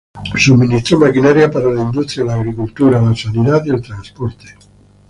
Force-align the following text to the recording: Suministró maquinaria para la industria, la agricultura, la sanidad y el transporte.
Suministró 0.35 0.97
maquinaria 0.97 1.51
para 1.51 1.69
la 1.69 1.79
industria, 1.83 2.25
la 2.25 2.33
agricultura, 2.33 2.99
la 2.99 3.15
sanidad 3.15 3.63
y 3.65 3.69
el 3.69 3.83
transporte. 3.83 4.47